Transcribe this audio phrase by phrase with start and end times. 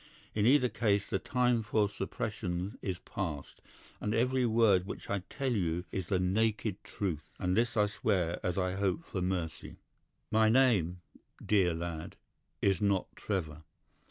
[0.33, 3.61] In either case the time for suppression is past,
[3.99, 8.39] and every word which I tell you is the naked truth, and this I swear
[8.43, 9.75] as I hope for mercy.
[10.31, 11.01] "'My name,
[11.45, 12.15] dear lad,
[12.63, 13.61] is not Trevor.